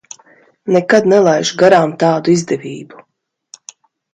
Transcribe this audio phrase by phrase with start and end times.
[0.77, 3.07] Nekad nelaižu garām tādu izdevību.